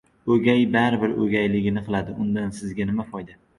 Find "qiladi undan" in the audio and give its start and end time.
1.91-2.53